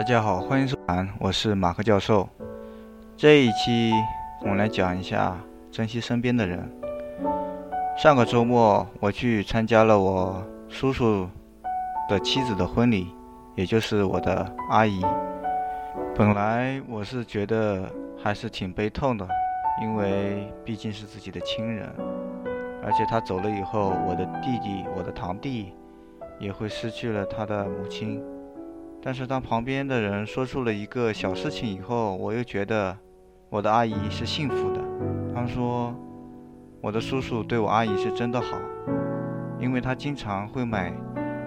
[0.00, 2.26] 大家好，欢迎收看，我是马克教授。
[3.18, 3.92] 这一期
[4.40, 5.36] 我们来讲一下
[5.70, 6.66] 珍惜身边的人。
[7.98, 11.28] 上个周末我去参加了我叔叔
[12.08, 13.08] 的妻子的婚礼，
[13.54, 15.04] 也就是我的阿姨。
[16.16, 17.86] 本来我是觉得
[18.16, 19.28] 还是挺悲痛的，
[19.82, 21.86] 因为毕竟是自己的亲人，
[22.82, 25.74] 而且他走了以后，我的弟弟、我的堂弟
[26.38, 28.24] 也会失去了他的母亲。
[29.02, 32.96] 但是当旁边的人说出了一个小事情以后，我又觉得
[33.48, 34.80] 我的阿姨是幸福的。
[35.34, 35.94] 他说
[36.82, 38.58] 我的叔叔对我阿姨是真的好，
[39.58, 40.92] 因为他经常会买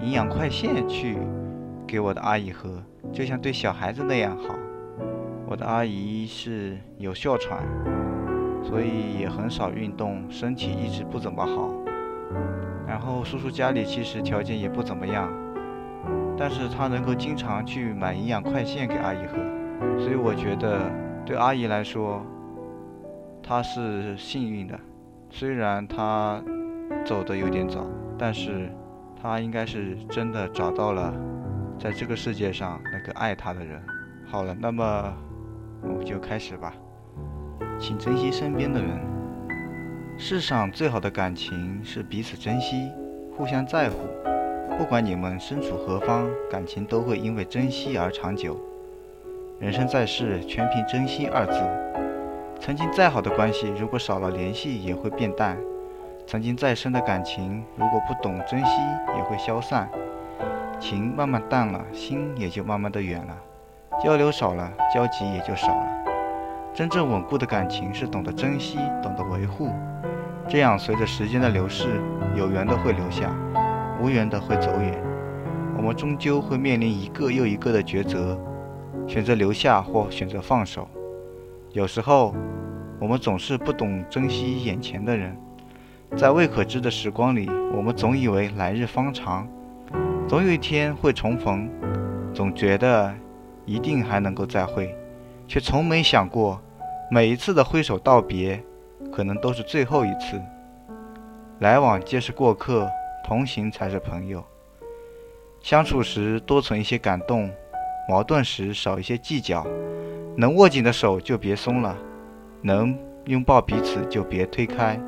[0.00, 1.18] 营养快线去
[1.86, 2.80] 给我的阿姨喝，
[3.12, 4.54] 就像对小孩子那样好。
[5.48, 7.66] 我的阿姨是有哮喘，
[8.62, 11.74] 所以也很少运动，身体一直不怎么好。
[12.86, 15.28] 然后叔叔家里其实条件也不怎么样。
[16.40, 19.36] 但是他能够经常去买营养快线给阿姨喝，
[20.00, 20.90] 所以我觉得
[21.26, 22.24] 对阿姨来说，
[23.42, 24.80] 她是幸运的。
[25.28, 26.42] 虽然她
[27.04, 28.72] 走的有点早，但是
[29.22, 31.14] 她应该是真的找到了
[31.78, 33.78] 在这个世界上那个爱她的人。
[34.26, 35.14] 好了，那么
[35.82, 36.72] 我们就开始吧。
[37.78, 38.98] 请珍惜身边的人。
[40.16, 42.90] 世上最好的感情是彼此珍惜，
[43.36, 44.29] 互相在乎。
[44.80, 48.58] 不管你们身处何方，感情都会因为珍惜而长久。
[49.58, 51.60] 人生在世，全凭珍惜二字。
[52.58, 55.54] 曾经再好的关系，如果少了联系，也会变淡；
[56.26, 58.72] 曾经再深的感情，如果不懂珍惜，
[59.18, 59.86] 也会消散。
[60.80, 63.36] 情慢慢淡了，心也就慢慢的远了。
[64.02, 65.86] 交流少了，交集也就少了。
[66.72, 69.68] 真正稳固的感情是懂得珍惜，懂得维护。
[70.48, 72.00] 这样，随着时间的流逝，
[72.34, 73.30] 有缘的会留下。
[74.02, 74.98] 无缘的会走远，
[75.76, 78.38] 我们终究会面临一个又一个的抉择，
[79.06, 80.88] 选择留下或选择放手。
[81.72, 82.34] 有时候，
[82.98, 85.36] 我们总是不懂珍惜眼前的人，
[86.16, 89.46] 在未可知的时光里，我们总以为来日方长，
[90.26, 91.68] 总有一天会重逢，
[92.32, 93.14] 总觉得
[93.66, 94.96] 一定还能够再会，
[95.46, 96.58] 却从没想过，
[97.10, 98.62] 每一次的挥手道别，
[99.12, 100.40] 可能都是最后一次，
[101.58, 102.90] 来往皆是过客。
[103.24, 104.44] 同行才是朋友，
[105.60, 107.50] 相处时多存一些感动，
[108.08, 109.66] 矛盾时少一些计较，
[110.36, 111.96] 能握紧的手就别松了，
[112.62, 114.98] 能拥抱彼此就别推开。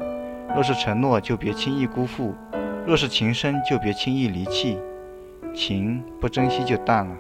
[0.55, 2.35] 若是承诺就别轻易辜负，
[2.87, 4.79] 若是情深就别轻易离弃。
[5.55, 7.17] 情不珍惜就淡了，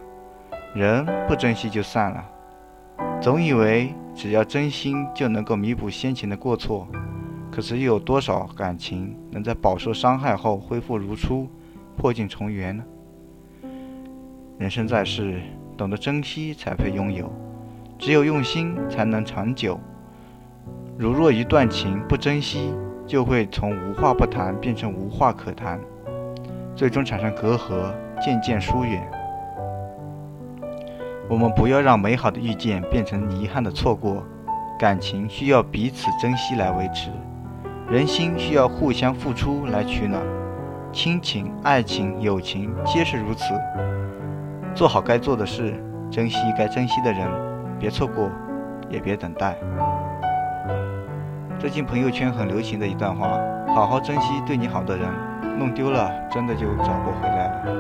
[0.75, 2.25] 人不珍惜就散了。
[3.21, 6.87] 总以为只要真心就能够弥补先前的过错。
[7.53, 11.47] 可是又有多少感情能在饱受伤害后恢复如初、
[11.99, 12.83] 破镜重圆呢？
[14.59, 15.43] 人生在世，
[15.77, 17.31] 懂得珍惜才配拥有，
[17.99, 19.79] 只有用心才能长久。
[20.97, 22.73] 如若一段情不珍惜，
[23.07, 25.79] 就会从无话不谈变成无话可谈，
[26.75, 29.07] 最终产生隔阂，渐渐疏远。
[31.29, 34.25] 我们不要让美好的遇见变成遗憾的错过，
[34.79, 37.11] 感情需要彼此珍惜来维持。
[37.93, 40.23] 人心需要互相付出来取暖，
[40.95, 43.53] 亲情、爱情、友情皆是如此。
[44.75, 45.75] 做好该做的事，
[46.11, 47.29] 珍惜该珍惜的人，
[47.79, 48.31] 别错过，
[48.89, 49.55] 也别等待。
[51.59, 53.39] 最近朋友圈很流行的一段话：
[53.75, 55.07] 好好珍惜对你好的人，
[55.59, 57.77] 弄丢了真的就找不回来了。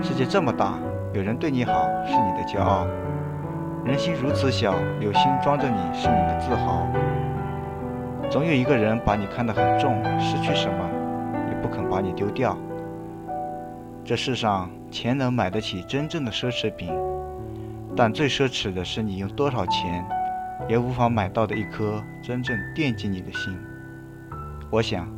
[0.00, 0.74] 世界这么大，
[1.12, 1.72] 有人对你好
[2.06, 2.86] 是你的骄傲；
[3.84, 6.86] 人心如此小，有心装着你是你的自豪。
[8.34, 10.90] 总有一个人把你看得很重，失去什么
[11.48, 12.58] 也不肯把你丢掉。
[14.04, 16.92] 这世上，钱能买得起真正的奢侈品，
[17.94, 20.04] 但最奢侈的是你用多少钱
[20.68, 23.56] 也无法买到的一颗真正惦记你的心。
[24.68, 25.08] 我想，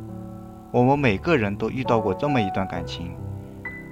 [0.69, 3.15] 我们每个人都遇到过这么一段感情：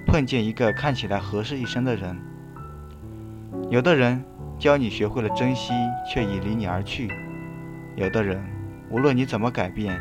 [0.06, 2.16] 碰见一个看起来合适一生的人，
[3.72, 4.24] 有的人
[4.60, 5.74] 教你学会了珍惜，
[6.08, 7.08] 却已离你而去；
[7.96, 8.40] 有的人。
[8.90, 10.00] 无论你怎么改变，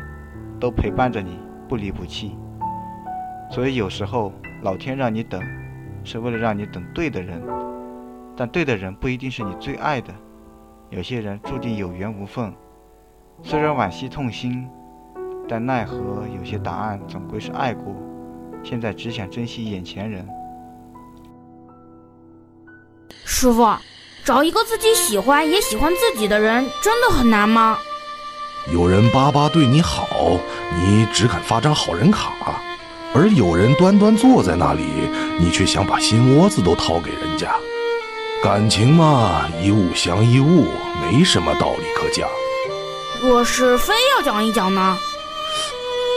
[0.59, 2.37] 都陪伴着你，不离不弃。
[3.51, 4.31] 所以有时候
[4.63, 5.41] 老天让你等，
[6.03, 7.41] 是为了让你等对的人。
[8.35, 10.13] 但对的人不一定是你最爱的，
[10.89, 12.53] 有些人注定有缘无分。
[13.43, 14.67] 虽然惋惜痛心，
[15.47, 17.95] 但奈何有些答案总归是爱过。
[18.63, 20.27] 现在只想珍惜眼前人。
[23.23, 23.65] 师傅，
[24.23, 27.77] 找一个自己喜欢也喜欢自己的人，真的很难吗？
[28.71, 30.39] 有人巴巴对你好，
[30.75, 32.31] 你只肯发张好人卡；
[33.13, 34.83] 而有人端端坐在那里，
[35.39, 37.53] 你却想把心窝子都掏给人家。
[38.41, 40.67] 感情嘛，一物降一物，
[40.99, 42.27] 没什么道理可讲。
[43.21, 44.97] 若是非要讲一讲呢？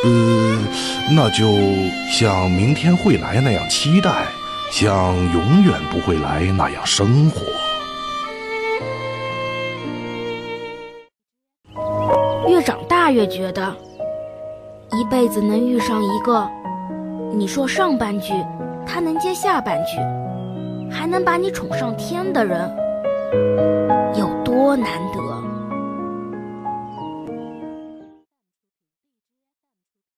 [0.05, 0.59] 呃，
[1.11, 1.55] 那就
[2.11, 4.27] 像明天会来那样期待，
[4.71, 7.43] 像永远不会来那样生活。
[13.11, 13.75] 越觉得，
[14.93, 16.49] 一辈子能遇上一个，
[17.35, 18.33] 你说上半句，
[18.87, 19.99] 他能接下半句，
[20.91, 22.71] 还能把你宠上天的人，
[24.17, 25.19] 有多难得。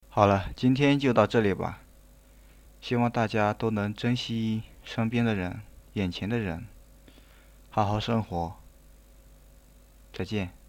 [0.08, 1.80] 好了，今天就到这里吧。
[2.80, 5.60] 希望大家都能珍惜身边的人、
[5.92, 6.66] 眼前的人，
[7.70, 8.54] 好好生活。
[10.12, 10.59] 再见。